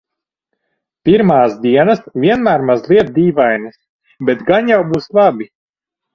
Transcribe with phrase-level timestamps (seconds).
[1.09, 3.77] Pirmās dienas vienmēr mazliet dīvainas,
[4.31, 5.51] bet gan jau būs labi.